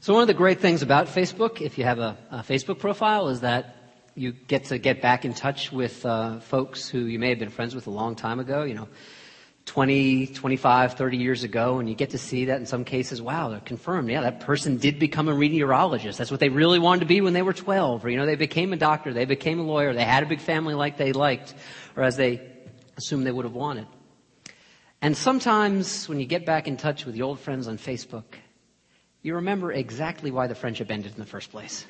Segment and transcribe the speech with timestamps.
[0.00, 3.28] So one of the great things about Facebook, if you have a, a Facebook profile,
[3.28, 3.76] is that
[4.14, 7.48] you get to get back in touch with uh, folks who you may have been
[7.48, 8.88] friends with a long time ago, you know,
[9.64, 13.48] 20, 25, 30 years ago, and you get to see that in some cases, wow,
[13.48, 14.10] they're confirmed.
[14.10, 16.18] Yeah, that person did become a meteorologist.
[16.18, 18.04] That's what they really wanted to be when they were 12.
[18.04, 20.40] Or, you know, they became a doctor, they became a lawyer, they had a big
[20.40, 21.54] family like they liked,
[21.96, 22.46] or as they
[22.98, 23.86] assumed they would have wanted.
[25.00, 28.24] And sometimes when you get back in touch with your old friends on Facebook,
[29.26, 31.84] you remember exactly why the friendship ended in the first place.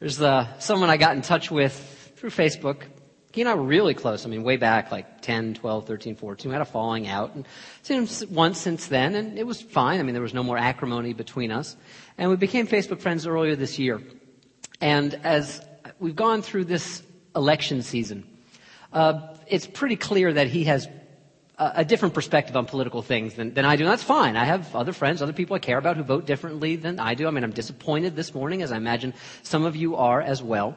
[0.00, 2.84] There's uh, someone I got in touch with through Facebook.
[3.34, 4.24] He and I were really close.
[4.24, 6.48] I mean, way back, like 10, 12, 13, 14.
[6.48, 7.34] We had a falling out.
[7.34, 7.46] And
[7.82, 10.00] seen him once since then, and it was fine.
[10.00, 11.76] I mean, there was no more acrimony between us.
[12.16, 14.00] And we became Facebook friends earlier this year.
[14.80, 15.60] And as
[15.98, 17.02] we've gone through this
[17.36, 18.26] election season,
[18.94, 20.88] uh, it's pretty clear that he has
[21.58, 23.84] a different perspective on political things than, than I do.
[23.84, 24.36] And that's fine.
[24.36, 27.28] I have other friends, other people I care about who vote differently than I do.
[27.28, 30.76] I mean, I'm disappointed this morning, as I imagine some of you are as well.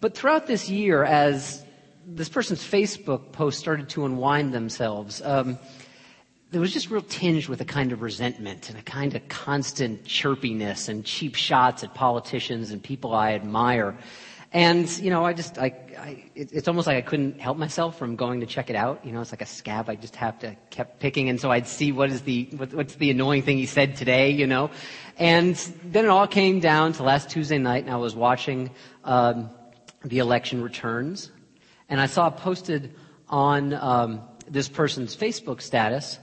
[0.00, 1.64] But throughout this year, as
[2.06, 5.58] this person's Facebook post started to unwind themselves, um,
[6.50, 10.04] there was just real tinged with a kind of resentment and a kind of constant
[10.04, 13.96] chirpiness and cheap shots at politicians and people I admire.
[14.52, 17.96] And, you know, I just, I, I it, it's almost like I couldn't help myself
[17.96, 19.04] from going to check it out.
[19.04, 21.28] You know, it's like a scab I just have to, kept picking.
[21.28, 24.30] And so I'd see what is the, what, what's the annoying thing he said today,
[24.30, 24.70] you know.
[25.18, 28.70] And then it all came down to last Tuesday night and I was watching,
[29.04, 29.50] um,
[30.04, 31.30] the election returns.
[31.88, 32.96] And I saw posted
[33.28, 36.18] on, um, this person's Facebook status,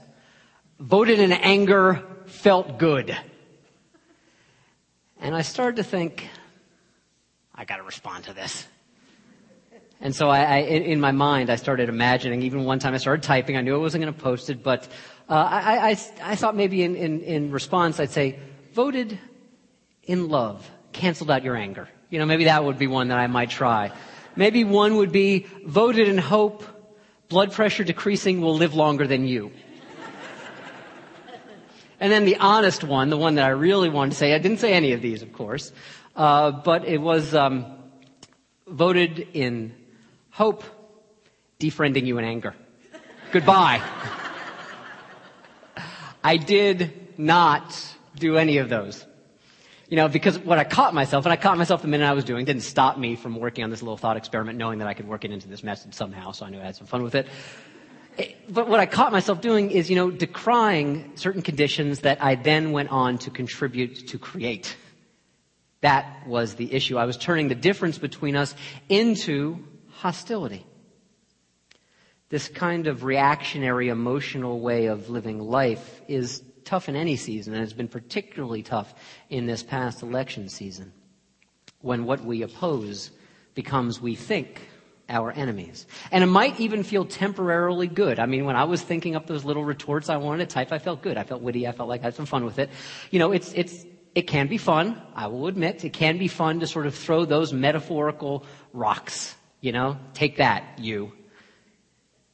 [0.78, 3.16] voted in anger, felt good.
[5.18, 6.28] And I started to think,
[7.58, 8.68] I got to respond to this.
[10.00, 12.42] And so I, I, in my mind, I started imagining.
[12.42, 13.56] Even one time, I started typing.
[13.56, 14.86] I knew I wasn't going to post it, but
[15.28, 18.38] uh, I, I, I, thought maybe in, in, in response, I'd say,
[18.74, 19.18] "Voted
[20.04, 23.26] in love, canceled out your anger." You know, maybe that would be one that I
[23.26, 23.90] might try.
[24.36, 26.62] Maybe one would be voted in hope,
[27.28, 29.50] blood pressure decreasing will live longer than you.
[31.98, 34.60] and then the honest one, the one that I really wanted to say, I didn't
[34.60, 35.72] say any of these, of course.
[36.18, 37.64] Uh, but it was um,
[38.66, 39.72] voted in
[40.30, 40.64] hope,
[41.60, 42.56] defriending you in anger.
[43.30, 43.80] Goodbye.
[46.24, 49.06] I did not do any of those.
[49.88, 52.24] You know, because what I caught myself, and I caught myself the minute I was
[52.24, 55.06] doing, didn't stop me from working on this little thought experiment, knowing that I could
[55.06, 57.28] work it into this message somehow, so I knew I had some fun with it.
[58.18, 62.34] it but what I caught myself doing is, you know, decrying certain conditions that I
[62.34, 64.76] then went on to contribute to create.
[65.80, 66.98] That was the issue.
[66.98, 68.54] I was turning the difference between us
[68.88, 70.66] into hostility.
[72.30, 77.62] This kind of reactionary, emotional way of living life is tough in any season, and
[77.62, 78.92] it's been particularly tough
[79.30, 80.92] in this past election season
[81.80, 83.10] when what we oppose
[83.54, 84.68] becomes, we think,
[85.08, 85.86] our enemies.
[86.10, 88.18] And it might even feel temporarily good.
[88.18, 90.78] I mean, when I was thinking up those little retorts I wanted to type, I
[90.78, 91.16] felt good.
[91.16, 91.66] I felt witty.
[91.66, 92.68] I felt like I had some fun with it.
[93.10, 95.84] You know, it's, it's, it can be fun, I will admit.
[95.84, 100.78] It can be fun to sort of throw those metaphorical rocks, you know, take that,
[100.78, 101.12] you.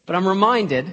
[0.07, 0.93] But I'm reminded,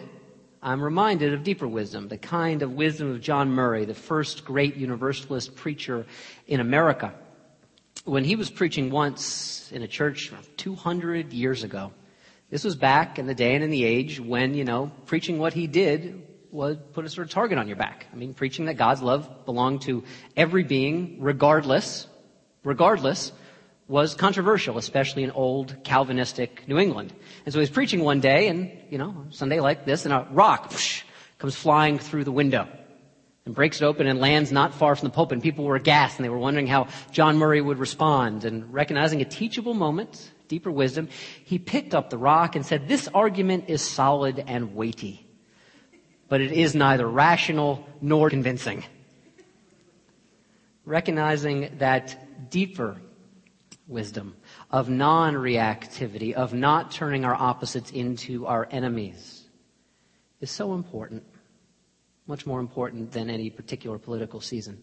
[0.61, 4.75] I'm reminded of deeper wisdom, the kind of wisdom of John Murray, the first great
[4.75, 6.05] universalist preacher
[6.47, 7.13] in America.
[8.05, 11.91] When he was preaching once in a church 200 years ago,
[12.49, 15.53] this was back in the day and in the age when, you know, preaching what
[15.53, 18.07] he did would put a sort of target on your back.
[18.11, 20.03] I mean, preaching that God's love belonged to
[20.35, 22.07] every being, regardless,
[22.63, 23.31] regardless,
[23.87, 27.13] was controversial, especially in old Calvinistic New England.
[27.45, 30.27] And so he was preaching one day, and, you know, Sunday like this, and a
[30.31, 31.03] rock whoosh,
[31.39, 32.67] comes flying through the window
[33.45, 35.37] and breaks it open and lands not far from the pulpit.
[35.37, 38.45] And people were aghast, and they were wondering how John Murray would respond.
[38.45, 41.09] And recognizing a teachable moment, deeper wisdom,
[41.43, 45.30] he picked up the rock and said, This argument is solid and weighty
[46.31, 48.85] but it is neither rational nor convincing.
[50.85, 53.01] Recognizing that deeper
[53.85, 54.37] wisdom
[54.69, 59.43] of non-reactivity, of not turning our opposites into our enemies
[60.39, 61.21] is so important.
[62.27, 64.81] Much more important than any particular political season.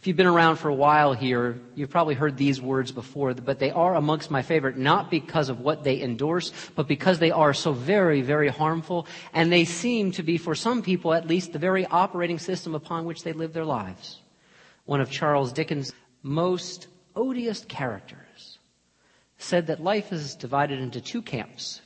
[0.00, 3.58] If you've been around for a while here, you've probably heard these words before, but
[3.58, 7.54] they are amongst my favorite, not because of what they endorse, but because they are
[7.54, 11.58] so very, very harmful, and they seem to be, for some people at least, the
[11.58, 14.20] very operating system upon which they live their lives.
[14.84, 18.58] One of Charles Dickens' most odious characters
[19.38, 21.80] said that life is divided into two camps,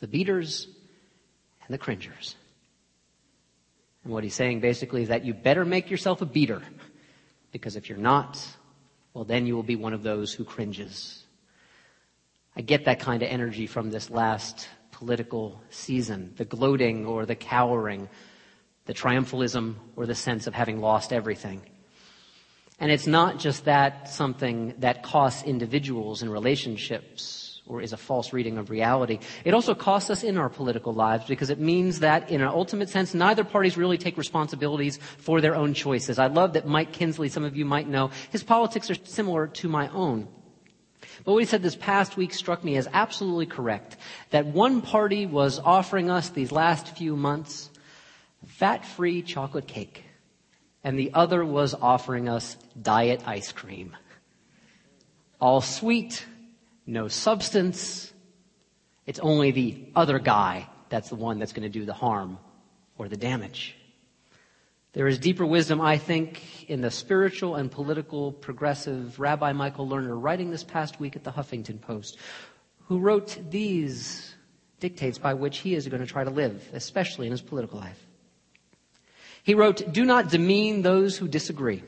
[0.00, 0.66] the beaters
[1.66, 2.36] and the cringers.
[4.02, 6.62] And what he's saying basically is that you better make yourself a beater,
[7.54, 8.44] because if you're not,
[9.14, 11.22] well, then you will be one of those who cringes.
[12.56, 17.36] I get that kind of energy from this last political season the gloating or the
[17.36, 18.08] cowering,
[18.86, 21.62] the triumphalism or the sense of having lost everything.
[22.80, 28.32] And it's not just that something that costs individuals and relationships or is a false
[28.32, 29.18] reading of reality.
[29.44, 32.90] It also costs us in our political lives because it means that in an ultimate
[32.90, 36.18] sense, neither parties really take responsibilities for their own choices.
[36.18, 39.68] I love that Mike Kinsley, some of you might know, his politics are similar to
[39.68, 40.28] my own.
[41.24, 43.96] But what he said this past week struck me as absolutely correct.
[44.30, 47.70] That one party was offering us these last few months
[48.46, 50.04] fat-free chocolate cake.
[50.82, 53.96] And the other was offering us diet ice cream.
[55.40, 56.26] All sweet,
[56.86, 58.12] no substance.
[59.06, 62.38] It's only the other guy that's the one that's going to do the harm
[62.98, 63.76] or the damage.
[64.92, 70.20] There is deeper wisdom, I think, in the spiritual and political progressive Rabbi Michael Lerner
[70.20, 72.16] writing this past week at the Huffington Post,
[72.86, 74.34] who wrote these
[74.78, 78.06] dictates by which he is going to try to live, especially in his political life.
[79.42, 81.82] He wrote, Do not demean those who disagree.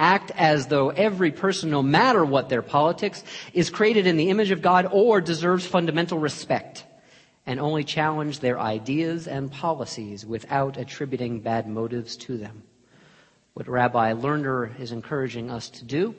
[0.00, 4.50] Act as though every person, no matter what their politics, is created in the image
[4.50, 6.86] of God or deserves fundamental respect
[7.44, 12.62] and only challenge their ideas and policies without attributing bad motives to them.
[13.52, 16.14] What Rabbi Lerner is encouraging us to do,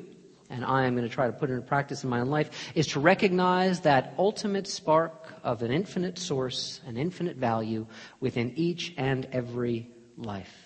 [0.51, 2.85] and I am going to try to put into practice in my own life, is
[2.89, 7.87] to recognize that ultimate spark of an infinite source, an infinite value
[8.19, 10.60] within each and every life.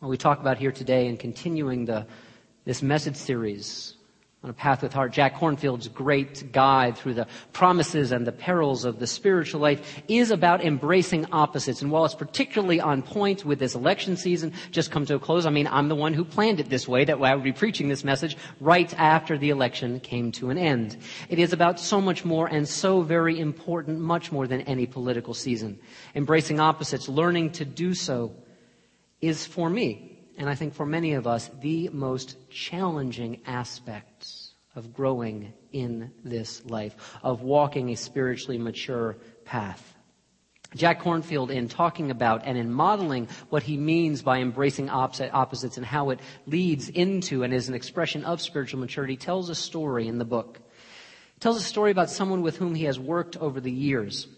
[0.00, 2.06] What we talk about here today and continuing the,
[2.64, 3.96] this message series
[4.44, 5.10] on a path with heart.
[5.10, 10.30] Jack Kornfield's great guide through the promises and the perils of the spiritual life is
[10.30, 11.82] about embracing opposites.
[11.82, 15.46] And while it's particularly on point with this election season just come to a close,
[15.46, 17.88] I mean, I'm the one who planned it this way, that I would be preaching
[17.88, 20.96] this message right after the election came to an end.
[21.28, 25.34] It is about so much more and so very important, much more than any political
[25.34, 25.80] season.
[26.14, 28.32] Embracing opposites, learning to do so
[29.20, 34.94] is for me and I think for many of us, the most challenging aspects of
[34.94, 36.94] growing in this life,
[37.24, 39.96] of walking a spiritually mature path.
[40.76, 45.84] Jack Kornfield, in talking about and in modeling what he means by embracing opposites and
[45.84, 50.18] how it leads into and is an expression of spiritual maturity, tells a story in
[50.18, 50.60] the book.
[51.34, 54.28] He tells a story about someone with whom he has worked over the years.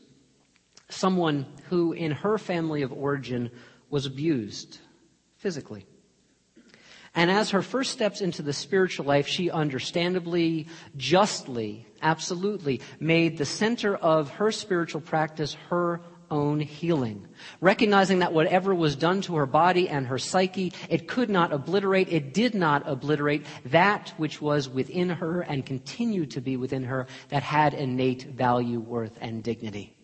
[0.89, 3.51] Someone who, in her family of origin,
[3.91, 4.79] was abused
[5.37, 5.85] physically.
[7.15, 13.45] And as her first steps into the spiritual life, she understandably, justly, absolutely made the
[13.45, 16.01] center of her spiritual practice her
[16.31, 17.27] own healing.
[17.61, 22.09] Recognizing that whatever was done to her body and her psyche, it could not obliterate,
[22.09, 27.09] it did not obliterate that which was within her and continued to be within her
[27.31, 29.97] that had innate value, worth, and dignity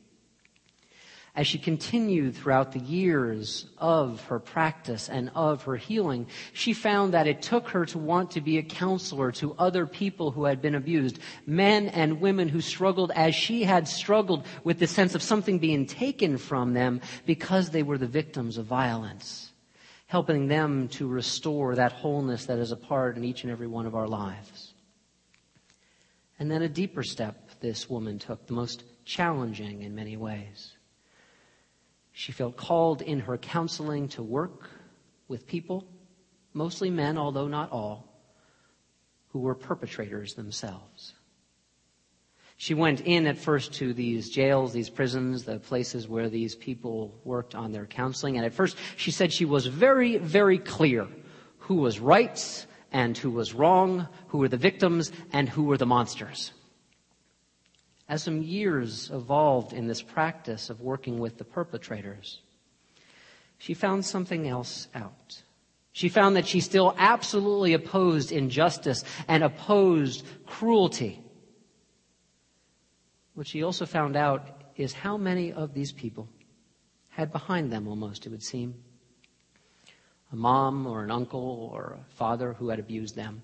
[1.37, 7.12] as she continued throughout the years of her practice and of her healing, she found
[7.12, 10.62] that it took her to want to be a counselor to other people who had
[10.62, 15.23] been abused, men and women who struggled as she had struggled with the sense of
[15.23, 19.53] something being taken from them because they were the victims of violence,
[20.06, 23.85] helping them to restore that wholeness that is a part in each and every one
[23.85, 24.73] of our lives.
[26.38, 30.75] And then a deeper step this woman took, the most challenging in many ways.
[32.18, 34.70] She felt called in her counseling to work
[35.28, 35.87] with people,
[36.54, 38.11] mostly men, although not all,
[39.28, 41.12] who were perpetrators themselves.
[42.56, 47.20] She went in at first to these jails, these prisons, the places where these people
[47.23, 48.38] worked on their counseling.
[48.38, 51.06] And at first she said she was very, very clear
[51.58, 55.85] who was right and who was wrong, who were the victims and who were the
[55.85, 56.54] monsters.
[58.09, 62.41] As some years evolved in this practice of working with the perpetrators,
[63.59, 65.43] she found something else out.
[65.93, 71.21] She found that she still absolutely opposed injustice and opposed cruelty.
[73.35, 76.29] What she also found out is how many of these people
[77.09, 78.75] had behind them almost, it would seem,
[80.33, 83.43] a mom or an uncle or a father who had abused them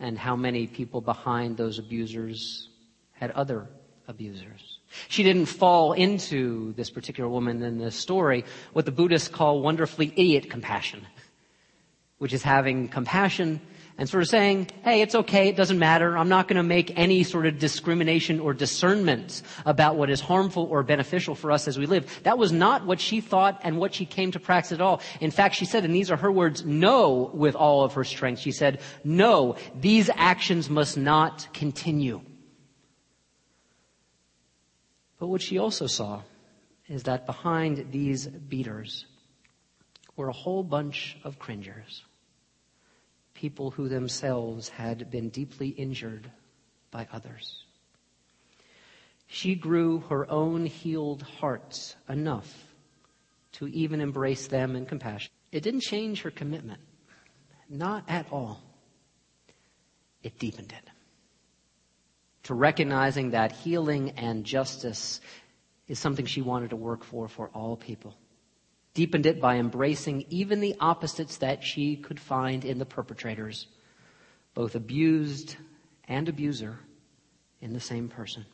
[0.00, 2.68] and how many people behind those abusers
[3.12, 3.68] had other
[4.08, 4.78] abusers.
[5.08, 10.12] She didn't fall into this particular woman in this story what the Buddhists call wonderfully
[10.16, 11.06] idiot compassion.
[12.20, 13.60] which is having compassion
[13.98, 16.98] and sort of saying, hey, it's okay, it doesn't matter, I'm not going to make
[16.98, 21.78] any sort of discrimination or discernment about what is harmful or beneficial for us as
[21.78, 22.20] we live.
[22.22, 25.02] That was not what she thought and what she came to practice at all.
[25.20, 28.40] In fact, she said, and these are her words, no with all of her strength.
[28.40, 32.22] She said, no, these actions must not continue.
[35.18, 36.22] But what she also saw
[36.88, 39.04] is that behind these beaters
[40.16, 42.02] were a whole bunch of cringers
[43.40, 46.30] people who themselves had been deeply injured
[46.90, 47.64] by others.
[49.26, 52.52] She grew her own healed hearts enough
[53.52, 55.32] to even embrace them in compassion.
[55.52, 56.82] It didn't change her commitment.
[57.66, 58.60] Not at all.
[60.22, 60.90] It deepened it.
[62.42, 65.18] To recognizing that healing and justice
[65.88, 68.14] is something she wanted to work for for all people
[69.00, 73.66] deepened it by embracing even the opposites that she could find in the perpetrators,
[74.52, 75.56] both abused
[76.06, 76.78] and abuser
[77.62, 78.44] in the same person.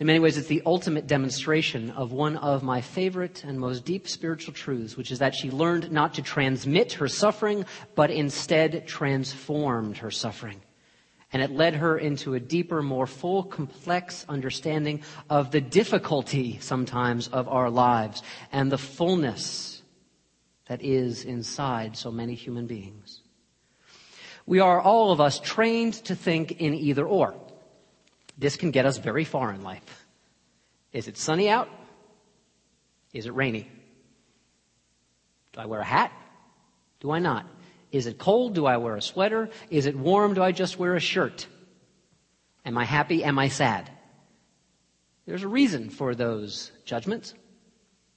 [0.00, 4.08] In many ways, it's the ultimate demonstration of one of my favorite and most deep
[4.08, 9.98] spiritual truths, which is that she learned not to transmit her suffering, but instead transformed
[9.98, 10.60] her suffering
[11.32, 17.28] and it led her into a deeper, more full, complex understanding of the difficulty sometimes
[17.28, 18.22] of our lives
[18.52, 19.82] and the fullness
[20.66, 23.20] that is inside so many human beings.
[24.46, 27.34] We are all of us trained to think in either or.
[28.36, 30.06] This can get us very far in life.
[30.92, 31.68] Is it sunny out?
[33.12, 33.70] Is it rainy?
[35.52, 36.12] Do I wear a hat?
[37.00, 37.46] Do I not?
[37.92, 38.54] Is it cold?
[38.54, 39.50] Do I wear a sweater?
[39.70, 40.34] Is it warm?
[40.34, 41.46] Do I just wear a shirt?
[42.64, 43.22] Am I happy?
[43.22, 43.90] Am I sad?
[45.26, 47.34] There's a reason for those judgments.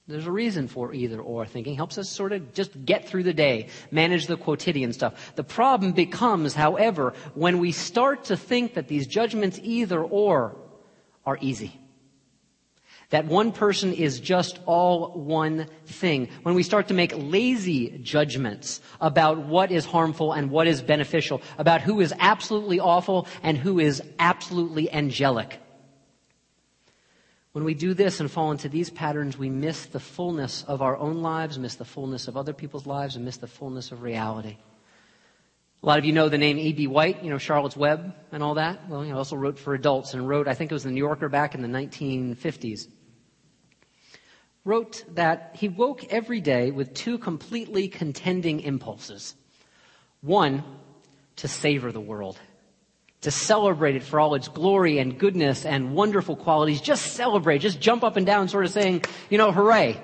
[0.08, 1.74] There's a reason for either or thinking.
[1.74, 5.34] Helps us sort of just get through the day, manage the quotidian stuff.
[5.34, 10.56] The problem becomes, however, when we start to think that these judgments either or
[11.24, 11.78] are easy
[13.10, 16.28] that one person is just all one thing.
[16.42, 21.40] When we start to make lazy judgments about what is harmful and what is beneficial,
[21.58, 25.60] about who is absolutely awful and who is absolutely angelic.
[27.52, 30.96] When we do this and fall into these patterns, we miss the fullness of our
[30.96, 34.58] own lives, miss the fullness of other people's lives, and miss the fullness of reality.
[35.86, 36.88] A lot of you know the name E.B.
[36.88, 38.88] White, you know, Charlotte's Web and all that.
[38.88, 41.28] Well, he also wrote for adults and wrote, I think it was the New Yorker
[41.28, 42.88] back in the 1950s
[44.66, 49.34] wrote that he woke every day with two completely contending impulses.
[50.20, 50.64] One,
[51.36, 52.36] to savor the world,
[53.20, 56.80] to celebrate it for all its glory and goodness and wonderful qualities.
[56.80, 60.02] Just celebrate, just jump up and down, sort of saying, you know, hooray.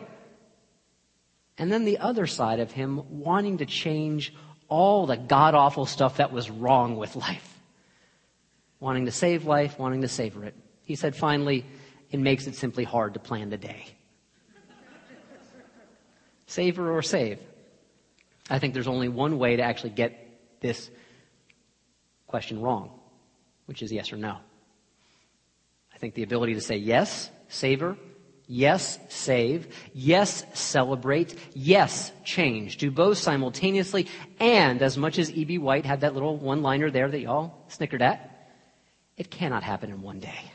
[1.58, 4.32] And then the other side of him wanting to change
[4.68, 7.48] all the god awful stuff that was wrong with life.
[8.80, 10.54] Wanting to save life, wanting to savor it.
[10.84, 11.64] He said finally,
[12.10, 13.86] it makes it simply hard to plan the day.
[16.46, 17.38] Savor or save?
[18.50, 20.18] I think there's only one way to actually get
[20.60, 20.90] this
[22.26, 22.90] question wrong,
[23.66, 24.36] which is yes or no.
[25.94, 27.96] I think the ability to say yes, savor,
[28.52, 32.76] yes, save, yes, celebrate, yes, change.
[32.76, 35.56] Do both simultaneously, and as much as E.B.
[35.58, 38.50] White had that little one liner there that y'all snickered at,
[39.16, 40.52] it cannot happen in one day.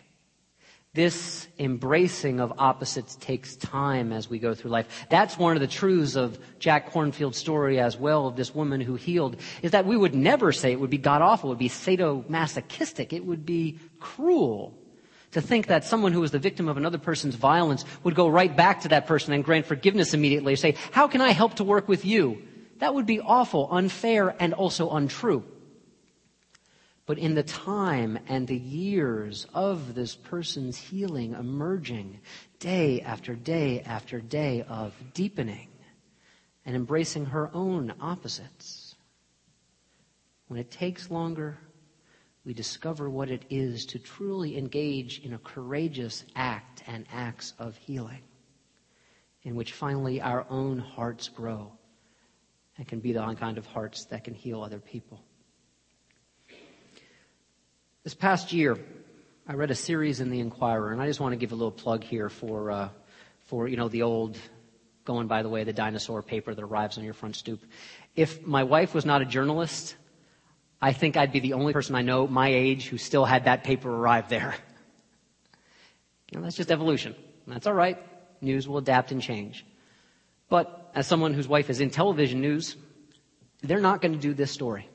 [0.93, 5.05] This embracing of opposites takes time as we go through life.
[5.09, 8.95] That's one of the truths of Jack Kornfield's story as well of this woman who
[8.95, 11.69] healed, is that we would never say it would be god awful, it would be
[11.69, 14.77] sadomasochistic, it would be cruel
[15.31, 18.55] to think that someone who was the victim of another person's violence would go right
[18.55, 21.87] back to that person and grant forgiveness immediately, say, how can I help to work
[21.87, 22.41] with you?
[22.79, 25.43] That would be awful, unfair, and also untrue.
[27.05, 32.19] But in the time and the years of this person's healing, emerging
[32.59, 35.69] day after day after day of deepening
[36.65, 38.95] and embracing her own opposites,
[40.47, 41.57] when it takes longer,
[42.47, 47.75] we discover what it is to truly engage in a courageous act and acts of
[47.75, 48.21] healing,
[49.43, 51.69] in which finally our own hearts grow
[52.77, 55.21] and can be the kind of hearts that can heal other people.
[58.05, 58.77] This past year,
[59.45, 61.69] I read a series in the Inquirer, and I just want to give a little
[61.69, 62.89] plug here for, uh,
[63.47, 64.37] for you know, the old
[65.03, 67.59] going by the way the dinosaur paper that arrives on your front stoop.
[68.15, 69.97] If my wife was not a journalist,
[70.81, 73.63] I think I'd be the only person I know my age who still had that
[73.63, 74.55] paper arrive there.
[76.29, 77.15] You know, that's just evolution.
[77.47, 77.97] That's all right.
[78.41, 79.65] News will adapt and change.
[80.49, 82.75] But as someone whose wife is in television news,
[83.63, 84.87] They're not going to do this story.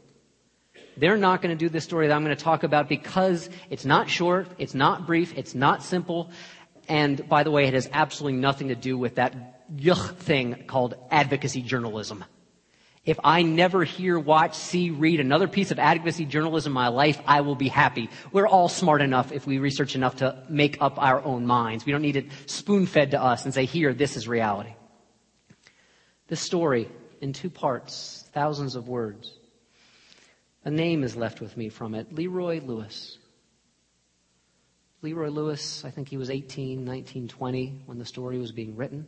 [0.96, 3.84] They're not going to do this story that I'm going to talk about because it's
[3.84, 6.30] not short, it's not brief, it's not simple,
[6.88, 10.94] and by the way, it has absolutely nothing to do with that yuck thing called
[11.10, 12.24] advocacy journalism.
[13.04, 17.20] If I never hear, watch, see, read another piece of advocacy journalism in my life,
[17.26, 18.08] I will be happy.
[18.30, 21.84] We're all smart enough if we research enough to make up our own minds.
[21.84, 24.74] We don't need it spoon fed to us and say, here, this is reality.
[26.28, 26.88] This story
[27.20, 29.36] in two parts, thousands of words.
[30.64, 33.18] A name is left with me from it Leroy Lewis.
[35.02, 39.06] Leroy Lewis, I think he was 18, 19, 20 when the story was being written.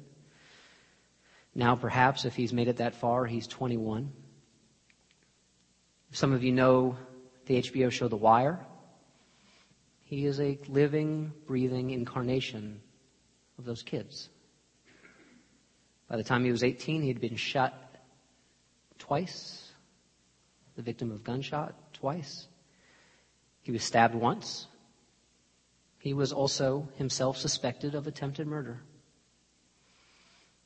[1.55, 4.13] Now, perhaps, if he's made it that far, he's 21.
[6.11, 6.97] Some of you know
[7.47, 8.65] the HBO show The Wire.
[10.05, 12.81] He is a living, breathing incarnation
[13.59, 14.29] of those kids.
[16.09, 17.75] By the time he was 18, he had been shot
[18.99, 19.73] twice,
[20.77, 22.49] the victim of gunshot twice.
[23.63, 24.67] He was stabbed once.
[25.99, 28.83] He was also himself suspected of attempted murder.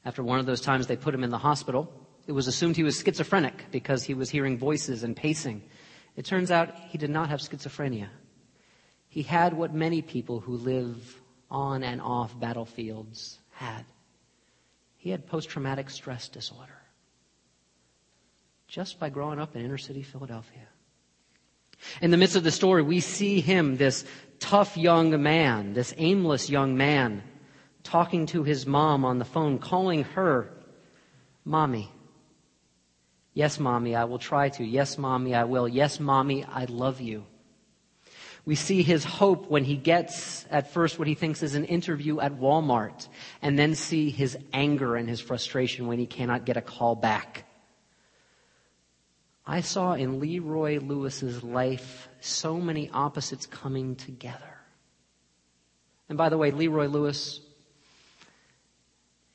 [0.05, 1.93] After one of those times they put him in the hospital,
[2.27, 5.63] it was assumed he was schizophrenic because he was hearing voices and pacing.
[6.17, 8.09] It turns out he did not have schizophrenia.
[9.09, 13.85] He had what many people who live on and off battlefields had.
[14.97, 16.79] He had post traumatic stress disorder
[18.69, 20.69] just by growing up in inner city Philadelphia.
[22.03, 24.05] In the midst of the story, we see him, this
[24.41, 27.23] tough young man, this aimless young man,
[27.89, 30.53] talking to his mom on the phone, calling her
[31.45, 31.91] mommy.
[33.33, 34.65] Yes, mommy, I will try to.
[34.65, 35.67] Yes, mommy, I will.
[35.67, 37.25] Yes, mommy, I love you.
[38.45, 42.21] We see his hope when he gets at first what he thinks is an interview
[42.21, 43.09] at Walmart,
[43.41, 47.45] and then see his anger and his frustration when he cannot get a call back.
[49.47, 54.59] I saw in Leroy Lewis's life so many opposites coming together.
[56.09, 57.41] And by the way, Leroy Lewis,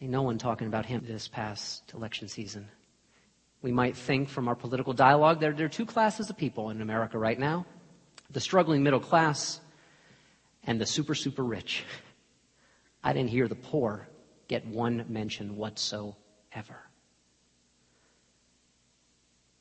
[0.03, 2.67] ain't no one talking about him this past election season.
[3.61, 6.81] We might think from our political dialogue that there are two classes of people in
[6.81, 7.65] America right now
[8.29, 9.61] the struggling middle class
[10.63, 11.83] and the super, super rich.
[13.03, 14.07] I didn't hear the poor
[14.47, 16.15] get one mention whatsoever.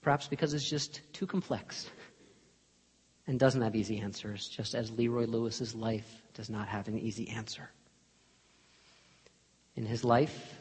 [0.01, 1.89] Perhaps because it's just too complex
[3.27, 7.29] and doesn't have easy answers, just as Leroy Lewis's life does not have an easy
[7.29, 7.71] answer.
[9.77, 10.57] In his life,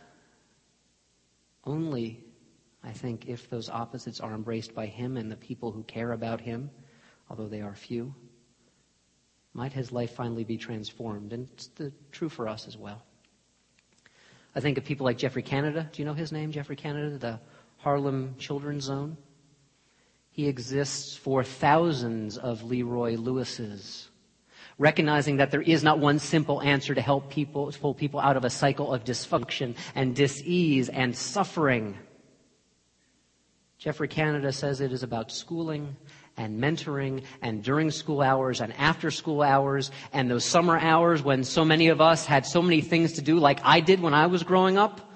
[1.66, 2.24] only,
[2.84, 6.42] I think, if those opposites are embraced by him and the people who care about
[6.42, 6.72] him,
[7.30, 8.16] although they are few,
[9.54, 11.34] might his life finally be transformed.
[11.34, 13.04] And it's the, true for us as well.
[14.56, 15.90] I think of people like Geoffrey Canada.
[15.92, 17.18] Do you know his name, Geoffrey Canada?
[17.18, 17.40] The
[17.78, 19.18] Harlem Children's Zone.
[20.30, 24.08] He exists for thousands of Leroy Lewises.
[24.78, 28.46] Recognizing that there is not one simple answer to help people, pull people out of
[28.46, 31.98] a cycle of dysfunction and disease and suffering.
[33.78, 35.98] Geoffrey Canada says it is about schooling
[36.38, 41.44] and mentoring and during school hours and after school hours and those summer hours when
[41.44, 44.28] so many of us had so many things to do like I did when I
[44.28, 45.12] was growing up.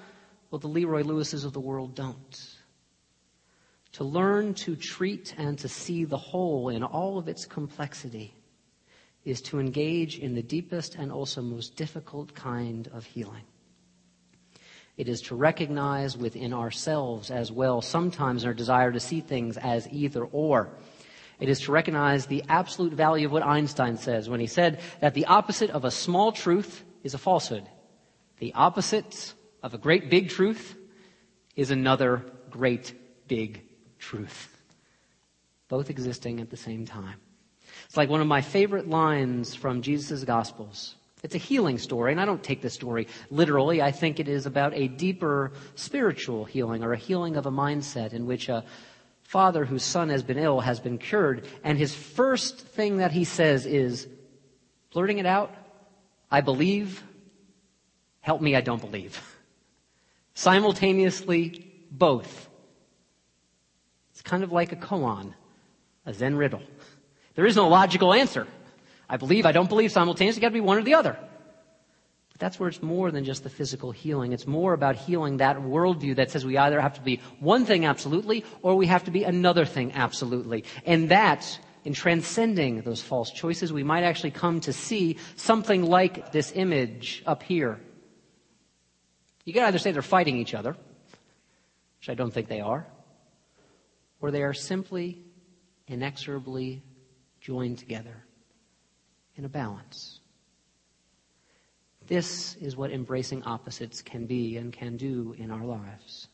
[0.50, 2.56] Well, the Leroy Lewises of the world don't.
[3.92, 8.35] To learn to treat and to see the whole in all of its complexity
[9.26, 13.42] is to engage in the deepest and also most difficult kind of healing.
[14.96, 19.86] It is to recognize within ourselves as well sometimes our desire to see things as
[19.90, 20.70] either or.
[21.40, 25.12] It is to recognize the absolute value of what Einstein says when he said that
[25.12, 27.68] the opposite of a small truth is a falsehood.
[28.38, 30.76] The opposite of a great big truth
[31.56, 32.94] is another great
[33.26, 33.62] big
[33.98, 34.48] truth,
[35.68, 37.20] both existing at the same time.
[37.86, 40.96] It's like one of my favorite lines from Jesus' Gospels.
[41.22, 43.80] It's a healing story, and I don't take this story literally.
[43.80, 48.12] I think it is about a deeper spiritual healing or a healing of a mindset
[48.12, 48.64] in which a
[49.22, 53.24] father whose son has been ill has been cured, and his first thing that he
[53.24, 54.06] says is,
[54.92, 55.54] blurting it out,
[56.30, 57.02] I believe,
[58.20, 59.20] help me, I don't believe.
[60.34, 62.48] Simultaneously, both
[64.12, 65.34] It's kind of like a koan,
[66.04, 66.62] a Zen riddle.
[67.36, 68.46] There is no logical answer.
[69.08, 70.38] I believe, I don't believe simultaneously.
[70.38, 71.16] It's got to be one or the other.
[72.32, 74.32] But that's where it's more than just the physical healing.
[74.32, 77.84] It's more about healing that worldview that says we either have to be one thing
[77.84, 80.64] absolutely or we have to be another thing absolutely.
[80.84, 86.32] And that, in transcending those false choices, we might actually come to see something like
[86.32, 87.78] this image up here.
[89.44, 90.72] You can either say they're fighting each other,
[92.00, 92.86] which I don't think they are,
[94.20, 95.22] or they are simply
[95.86, 96.82] inexorably
[97.46, 98.24] joined together
[99.36, 100.18] in a balance.
[102.08, 106.26] This is what embracing opposites can be and can do in our lives.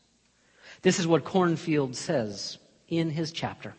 [0.81, 3.75] This is what Kornfield says in his chapter.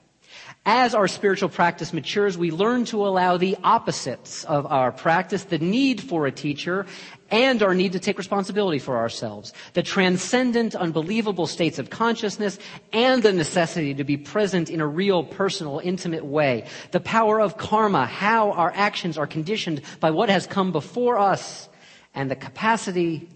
[0.66, 5.58] As our spiritual practice matures, we learn to allow the opposites of our practice, the
[5.58, 6.86] need for a teacher,
[7.30, 12.58] and our need to take responsibility for ourselves, the transcendent, unbelievable states of consciousness,
[12.92, 17.58] and the necessity to be present in a real, personal, intimate way, the power of
[17.58, 21.68] karma, how our actions are conditioned by what has come before us,
[22.14, 23.28] and the capacity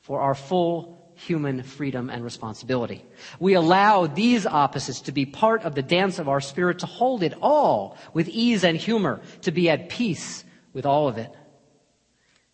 [0.00, 3.04] for our full human freedom and responsibility.
[3.38, 7.22] We allow these opposites to be part of the dance of our spirit, to hold
[7.22, 11.32] it all with ease and humor, to be at peace with all of it.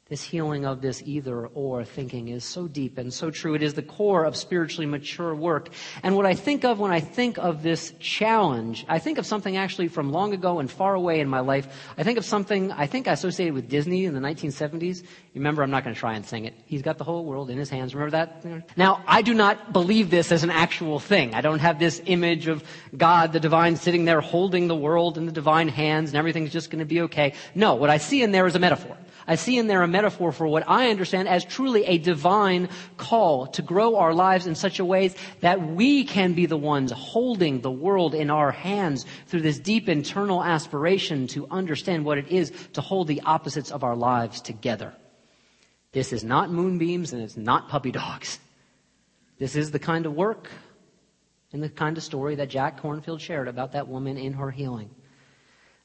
[0.08, 3.54] This healing of this either or thinking is so deep and so true.
[3.54, 5.68] It is the core of spiritually mature work.
[6.02, 9.58] And what I think of when I think of this challenge, I think of something
[9.58, 11.92] actually from long ago and far away in my life.
[11.98, 15.04] I think of something I think I associated with Disney in the 1970s.
[15.34, 16.54] Remember, I'm not going to try and sing it.
[16.64, 17.94] He's got the whole world in his hands.
[17.94, 18.78] Remember that?
[18.78, 21.34] Now, I do not believe this as an actual thing.
[21.34, 22.64] I don't have this image of
[22.96, 26.70] God, the divine, sitting there holding the world in the divine hands and everything's just
[26.70, 27.34] going to be okay.
[27.54, 28.96] No, what I see in there is a metaphor.
[29.28, 33.46] I see in there a metaphor for what I understand as truly a divine call
[33.48, 37.60] to grow our lives in such a way that we can be the ones holding
[37.60, 42.50] the world in our hands through this deep internal aspiration to understand what it is
[42.72, 44.94] to hold the opposites of our lives together.
[45.92, 48.38] This is not moonbeams and it's not puppy dogs.
[49.38, 50.48] This is the kind of work
[51.52, 54.88] and the kind of story that Jack Kornfield shared about that woman in her healing.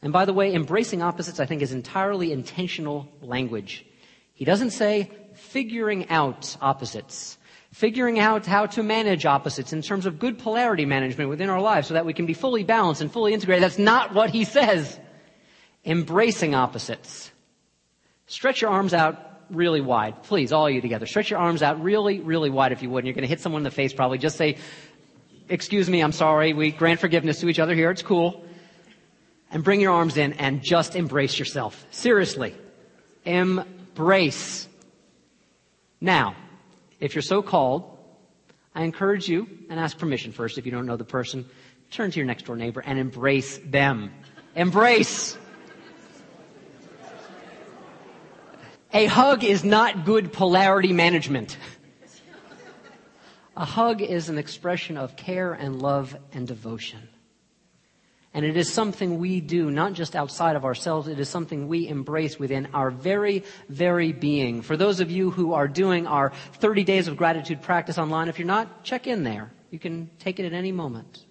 [0.04, 3.86] And by the way, embracing opposites, I think, is entirely intentional language.
[4.34, 7.38] He doesn't say figuring out opposites,
[7.72, 11.88] figuring out how to manage opposites in terms of good polarity management within our lives
[11.88, 13.64] so that we can be fully balanced and fully integrated.
[13.64, 15.00] That's not what he says.
[15.86, 17.32] Embracing opposites.
[18.28, 19.18] Stretch your arms out
[19.50, 20.22] really wide.
[20.24, 21.06] Please, all of you together.
[21.06, 23.00] Stretch your arms out really, really wide if you would.
[23.00, 24.18] And you're going to hit someone in the face probably.
[24.18, 24.58] Just say,
[25.48, 26.52] excuse me, I'm sorry.
[26.52, 27.90] We grant forgiveness to each other here.
[27.90, 28.44] It's cool
[29.54, 31.86] and bring your arms in and just embrace yourself.
[31.92, 32.56] Seriously.
[33.24, 34.68] Embrace.
[36.02, 36.36] Now,
[37.00, 37.98] if you're so called,
[38.76, 41.46] I encourage you and ask permission first if you don't know the person.
[41.92, 44.12] Turn to your next door neighbor and embrace them.
[44.56, 45.38] Embrace.
[48.92, 51.58] A hug is not good polarity management.
[53.56, 57.08] A hug is an expression of care and love and devotion.
[58.34, 61.88] And it is something we do, not just outside of ourselves, it is something we
[61.88, 64.64] embrace within our very, very being.
[64.64, 68.40] For those of you who are doing our 30 days of gratitude practice online, if
[68.40, 69.52] you're not, check in there.
[69.70, 71.26] You can take it at any moment.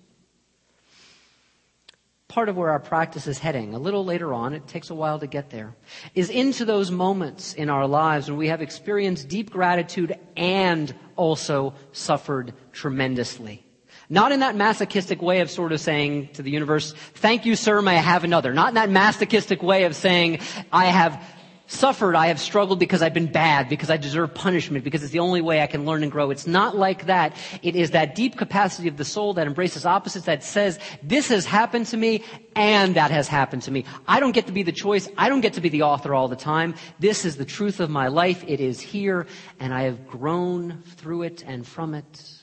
[2.29, 5.19] Part of where our practice is heading, a little later on, it takes a while
[5.19, 5.75] to get there,
[6.15, 11.75] is into those moments in our lives when we have experienced deep gratitude and also
[11.91, 13.67] suffered tremendously.
[14.13, 17.81] Not in that masochistic way of sort of saying to the universe, thank you, sir,
[17.81, 18.53] may I have another.
[18.53, 21.19] Not in that masochistic way of saying, I have
[21.67, 25.21] suffered, I have struggled because I've been bad, because I deserve punishment, because it's the
[25.21, 26.31] only way I can learn and grow.
[26.31, 27.35] It's not like that.
[27.63, 31.47] It is that deep capacity of the soul that embraces opposites that says, this has
[31.47, 32.23] happened to me
[32.55, 33.87] and that has happened to me.
[34.07, 35.09] I don't get to be the choice.
[35.17, 36.75] I don't get to be the author all the time.
[36.99, 38.45] This is the truth of my life.
[38.47, 39.27] It is here
[39.59, 42.42] and I have grown through it and from it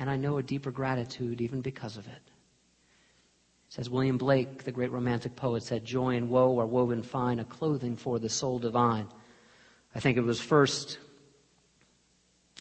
[0.00, 2.22] and I know a deeper gratitude even because of it.
[3.68, 7.44] Says William Blake, the great romantic poet, said, Joy and woe are woven fine, a
[7.44, 9.06] clothing for the soul divine.
[9.94, 10.98] I think it was first,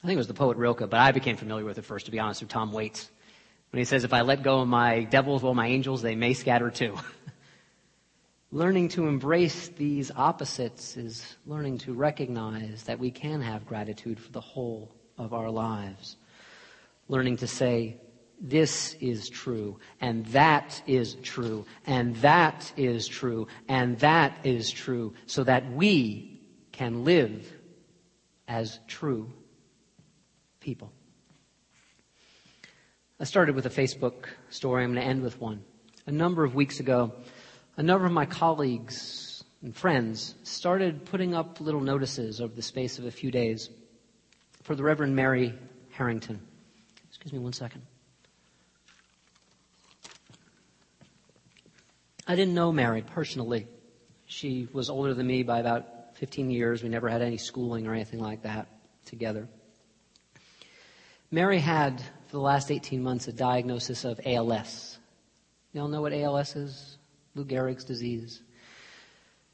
[0.03, 2.11] I think it was the poet Rilke, but I became familiar with it first, to
[2.11, 3.09] be honest, through Tom Waits.
[3.71, 6.33] When he says, If I let go of my devils, well, my angels, they may
[6.33, 6.95] scatter too.
[8.51, 14.31] learning to embrace these opposites is learning to recognize that we can have gratitude for
[14.31, 16.17] the whole of our lives
[17.09, 17.97] learning to say,
[18.39, 25.13] this is true, and that is true, and that is true, and that is true,
[25.25, 26.39] so that we
[26.71, 27.51] can live
[28.47, 29.29] as true
[30.61, 30.93] people.
[33.19, 34.85] I started with a Facebook story.
[34.85, 35.61] I'm going to end with one.
[36.05, 37.11] A number of weeks ago,
[37.75, 42.97] a number of my colleagues and friends started putting up little notices over the space
[42.97, 43.69] of a few days
[44.63, 45.53] for the Reverend Mary
[45.89, 46.39] Harrington.
[47.19, 47.81] Excuse me one second.
[52.25, 53.67] I didn't know Mary personally.
[54.25, 56.81] She was older than me by about 15 years.
[56.81, 58.69] We never had any schooling or anything like that
[59.05, 59.49] together.
[61.29, 64.97] Mary had, for the last 18 months, a diagnosis of ALS.
[65.73, 66.97] You all know what ALS is?
[67.35, 68.41] Lou Gehrig's disease.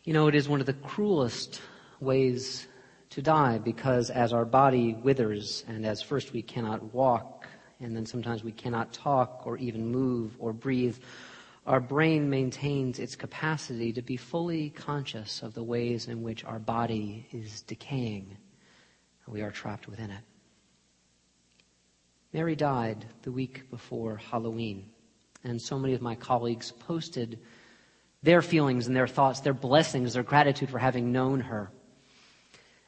[0.03, 1.61] You know, it is one of the cruelest
[1.99, 2.67] ways
[3.09, 7.34] to die because as our body withers and as first we cannot walk
[7.79, 10.97] and then sometimes we cannot talk or even move or breathe,
[11.65, 16.59] our brain maintains its capacity to be fully conscious of the ways in which our
[16.59, 18.37] body is decaying
[19.25, 20.21] and we are trapped within it.
[22.33, 24.89] Mary died the week before Halloween,
[25.43, 27.39] and so many of my colleagues posted
[28.21, 31.71] their feelings and their thoughts, their blessings, their gratitude for having known her.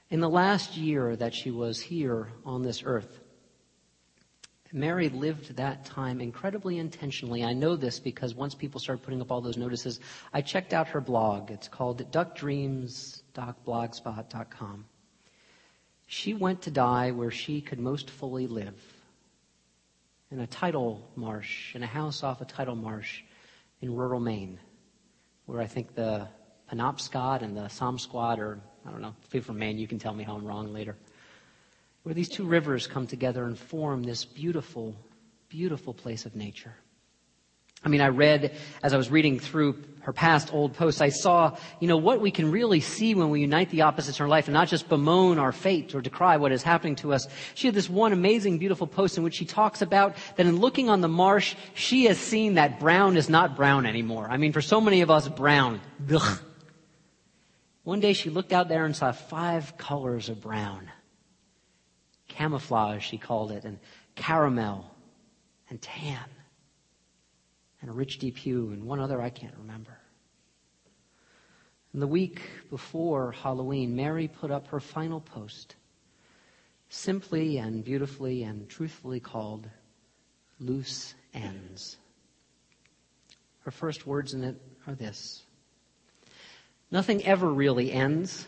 [0.09, 3.19] In the last year that she was here on this earth,
[4.73, 7.43] Mary lived that time incredibly intentionally.
[7.43, 9.99] I know this because once people started putting up all those notices,
[10.33, 11.51] I checked out her blog.
[11.51, 14.85] It's called duckdreams.blogspot.com.
[16.07, 18.81] She went to die where she could most fully live
[20.31, 23.21] in a tidal marsh, in a house off a tidal marsh
[23.81, 24.59] in rural Maine,
[25.45, 26.27] where I think the
[26.71, 30.13] Penobscot and the Squad are, I don't know, if you're from Maine, you can tell
[30.13, 30.97] me how I'm wrong later.
[32.07, 34.95] Where these two rivers come together and form this beautiful,
[35.49, 36.73] beautiful place of nature.
[37.83, 41.57] I mean, I read, as I was reading through her past old posts, I saw,
[41.81, 44.47] you know, what we can really see when we unite the opposites in our life
[44.47, 47.27] and not just bemoan our fate or decry what is happening to us.
[47.55, 50.89] She had this one amazing, beautiful post in which she talks about that in looking
[50.89, 54.29] on the marsh, she has seen that brown is not brown anymore.
[54.29, 55.81] I mean, for so many of us, brown.
[56.09, 56.39] Ugh.
[57.83, 60.89] One day she looked out there and saw five colors of brown.
[62.37, 63.79] Camouflage, she called it, and
[64.15, 64.89] caramel,
[65.69, 66.29] and tan
[67.81, 69.97] and a rich deep hue, and one other I can't remember.
[71.93, 75.75] And the week before Halloween, Mary put up her final post,
[76.89, 79.67] simply and beautifully and truthfully called
[80.59, 81.97] Loose Ends.
[83.61, 85.43] Her first words in it are this
[86.89, 88.47] Nothing ever really ends.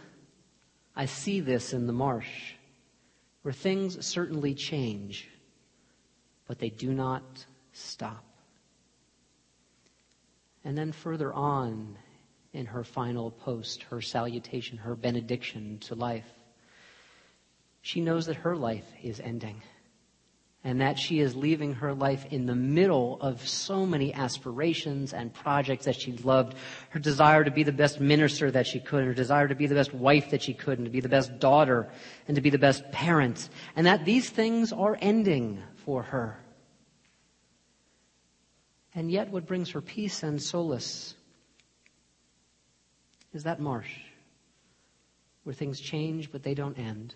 [0.95, 2.53] I see this in the marsh,
[3.41, 5.29] where things certainly change,
[6.47, 8.23] but they do not stop.
[10.63, 11.97] And then further on
[12.53, 16.29] in her final post, her salutation, her benediction to life,
[17.81, 19.61] she knows that her life is ending
[20.63, 25.33] and that she is leaving her life in the middle of so many aspirations and
[25.33, 26.55] projects that she loved.
[26.89, 29.75] Her desire to be the best minister that she could, her desire to be the
[29.75, 31.89] best wife that she could, and to be the best daughter,
[32.27, 36.37] and to be the best parent, and that these things are ending for her.
[38.93, 41.15] And yet, what brings her peace and solace
[43.33, 43.95] is that marsh
[45.43, 47.15] where things change but they don't end.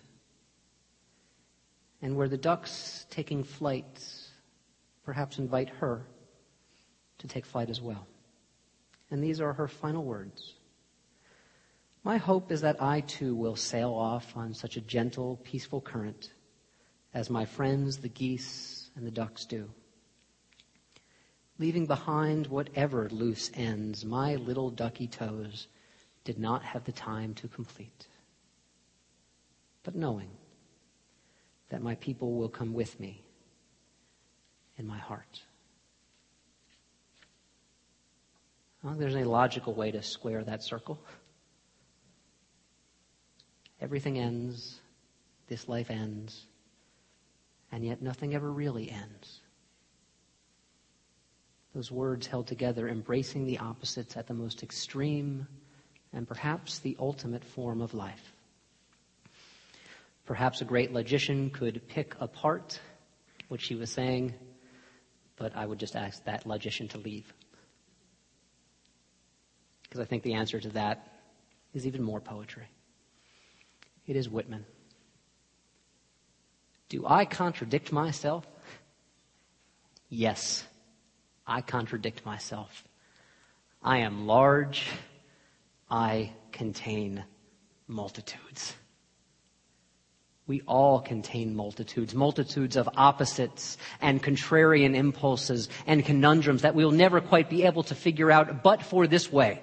[2.04, 4.04] And where the ducks taking flight
[5.04, 6.06] perhaps invite her
[7.18, 8.06] to take flight as well.
[9.10, 10.54] And these are her final words.
[12.04, 16.32] My hope is that I too will sail off on such a gentle, peaceful current
[17.12, 19.68] as my friends, the geese, and the ducks do
[21.58, 25.68] leaving behind whatever loose ends my little ducky toes
[26.24, 28.08] did not have the time to complete.
[29.82, 30.30] But knowing
[31.74, 33.20] that my people will come with me
[34.78, 35.42] in my heart.
[38.80, 41.00] I don't think there's any logical way to square that circle.
[43.80, 44.78] Everything ends,
[45.48, 46.46] this life ends,
[47.72, 49.40] and yet nothing ever really ends.
[51.74, 55.48] Those words held together, embracing the opposites at the most extreme
[56.12, 58.33] and perhaps the ultimate form of life.
[60.26, 62.80] Perhaps a great logician could pick apart
[63.48, 64.34] what she was saying,
[65.36, 67.32] but I would just ask that logician to leave.
[69.82, 71.06] Because I think the answer to that
[71.74, 72.66] is even more poetry.
[74.06, 74.64] It is Whitman.
[76.88, 78.46] Do I contradict myself?
[80.08, 80.64] Yes.
[81.46, 82.84] I contradict myself.
[83.82, 84.86] I am large.
[85.90, 87.24] I contain
[87.86, 88.74] multitudes.
[90.46, 97.22] We all contain multitudes, multitudes of opposites and contrarian impulses and conundrums that we'll never
[97.22, 99.62] quite be able to figure out but for this way.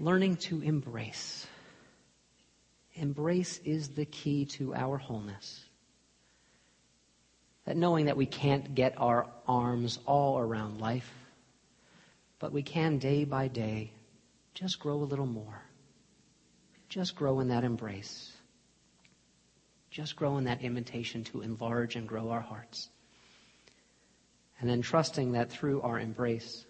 [0.00, 1.46] Learning to embrace.
[2.94, 5.64] Embrace is the key to our wholeness.
[7.66, 11.10] That knowing that we can't get our arms all around life,
[12.40, 13.92] but we can day by day
[14.54, 15.63] just grow a little more.
[16.88, 18.32] Just grow in that embrace.
[19.90, 22.88] Just grow in that invitation to enlarge and grow our hearts.
[24.60, 26.64] And then trusting that through our embrace,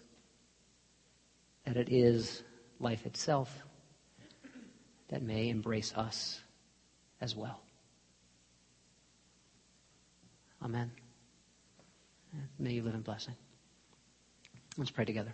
[1.65, 2.43] that it is
[2.79, 3.63] life itself
[5.09, 6.39] that may embrace us
[7.21, 7.61] as well.
[10.63, 10.91] Amen.
[12.59, 13.35] May you live in blessing.
[14.77, 15.33] Let's pray together.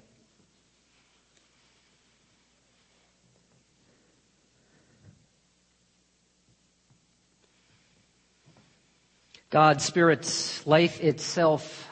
[9.52, 11.90] God, Spirit's life itself,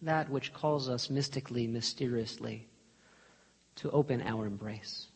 [0.00, 2.66] that which calls us mystically, mysteriously
[3.76, 5.08] to open our embrace.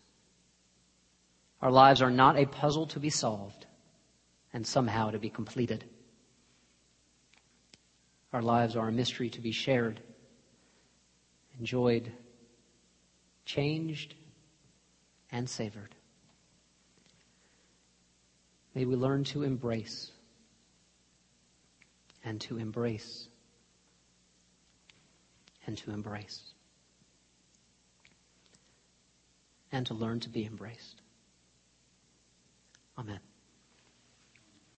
[1.63, 3.65] Our lives are not a puzzle to be solved
[4.53, 5.87] and somehow to be completed.
[8.35, 10.01] Our lives are a mystery to be shared,
[11.59, 12.13] enjoyed,
[13.47, 14.15] changed,
[15.33, 15.95] and savored.
[18.75, 20.11] May we learn to embrace
[22.25, 23.29] and to embrace
[25.67, 26.41] and to embrace
[29.73, 31.03] and to learn to be embraced.
[32.99, 33.21] Amen.